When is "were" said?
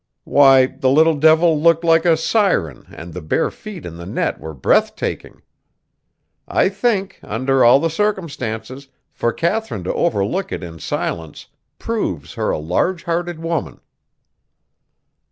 4.39-4.55